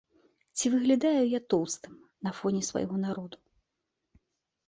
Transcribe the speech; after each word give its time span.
Ці 0.59 0.69
выглядаю 0.75 1.21
я 1.31 1.39
тоўстым 1.53 1.93
на 2.27 2.31
фоне 2.39 2.61
свайго 2.69 2.95
народу? 3.05 3.37